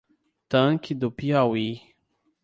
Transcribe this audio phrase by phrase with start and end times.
[0.49, 1.93] Tanque do Piauí